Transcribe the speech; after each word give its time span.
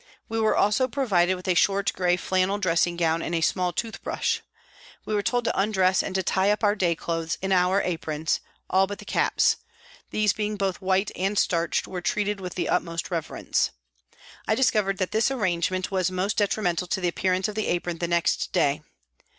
We 0.27 0.39
were 0.39 0.57
also 0.57 0.87
provided 0.87 1.35
with 1.35 1.47
a 1.47 1.53
short, 1.53 1.93
grey 1.93 2.17
flannel 2.17 2.57
dressing 2.57 2.97
gown 2.97 3.21
and 3.21 3.35
a 3.35 3.41
small 3.41 3.71
tooth 3.71 4.01
brush. 4.01 4.41
We 5.05 5.13
were 5.13 5.21
told 5.21 5.45
to 5.45 5.55
undress 5.55 5.99
HOLLOWAY 6.01 6.05
PRISON 6.07 6.07
85 6.07 6.07
and 6.07 6.15
to 6.15 6.23
tie 6.33 6.51
up 6.51 6.63
our 6.63 6.75
day 6.75 6.95
clothes 6.95 7.37
in 7.39 7.51
our 7.51 7.83
aprons, 7.83 8.39
all 8.67 8.87
but 8.87 8.97
the 8.97 9.05
caps; 9.05 9.57
these 10.09 10.33
being 10.33 10.55
both 10.55 10.81
white 10.81 11.11
and 11.15 11.37
starched 11.37 11.87
were 11.87 12.01
treated 12.01 12.39
with 12.41 12.55
the 12.55 12.67
utmost 12.67 13.11
reverence. 13.11 13.69
I 14.47 14.55
dis 14.55 14.71
covered 14.71 14.97
that 14.97 15.11
this 15.11 15.29
arrangement 15.29 15.91
was 15.91 16.09
most 16.09 16.39
detri 16.39 16.63
mental 16.63 16.87
to 16.87 16.99
the 16.99 17.07
appearance 17.09 17.47
of 17.47 17.53
the 17.53 17.67
apron 17.67 17.99
the 17.99 18.07
next 18.07 18.51
day. 18.51 18.81